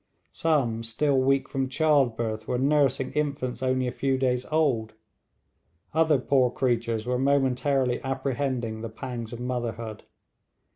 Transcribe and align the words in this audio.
Some, 0.33 0.81
still 0.83 1.19
weak 1.19 1.47
from 1.47 1.69
childbirth, 1.69 2.47
were 2.47 2.57
nursing 2.57 3.11
infants 3.11 3.61
only 3.61 3.85
a 3.85 3.91
few 3.91 4.17
days 4.17 4.47
old; 4.47 4.95
other 5.93 6.17
poor 6.17 6.49
creatures 6.49 7.05
were 7.05 7.19
momentarily 7.19 8.03
apprehending 8.03 8.81
the 8.81 8.89
pangs 8.89 9.31
of 9.31 9.39
motherhood. 9.39 10.01